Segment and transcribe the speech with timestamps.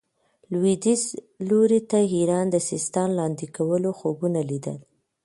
[0.51, 1.03] لوېدیځ
[1.47, 4.77] لوري ته ایران د سیستان لاندې کولو خوبونه لیدل.